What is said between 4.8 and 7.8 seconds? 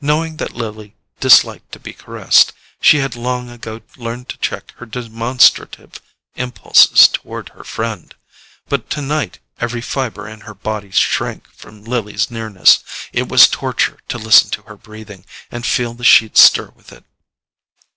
demonstrative impulses toward her